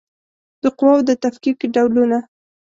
د 0.63 0.63
قواوو 0.77 1.07
د 1.07 1.11
تفکیک 1.23 1.59
ډولونه 1.73 2.17